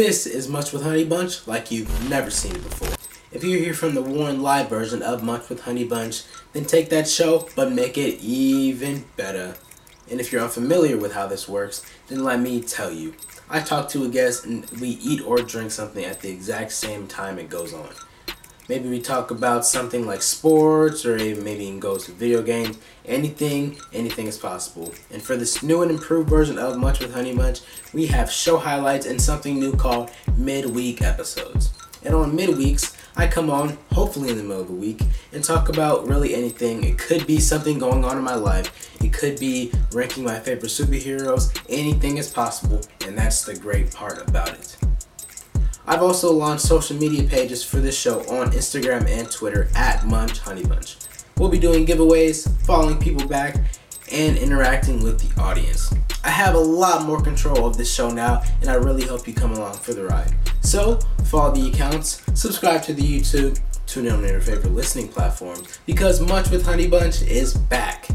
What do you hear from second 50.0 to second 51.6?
Munch Honeybunch. We'll be